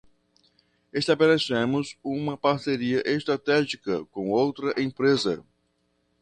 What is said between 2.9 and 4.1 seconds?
estratégica